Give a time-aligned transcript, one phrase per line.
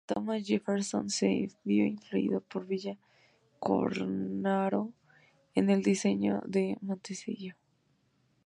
[0.07, 2.97] Thomas Jefferson se vio influido por Villa
[3.59, 4.93] Cornaro
[5.53, 7.53] en el diseño de Monticello.